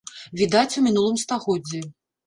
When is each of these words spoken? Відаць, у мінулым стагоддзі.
Відаць, 0.41 0.77
у 0.81 0.83
мінулым 0.87 1.23
стагоддзі. 1.27 1.89